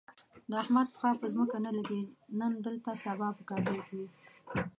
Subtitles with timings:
[0.49, 2.01] د احمد پښه په ځمکه نه لږي،
[2.39, 4.07] نن دلته سبا په کابل وي.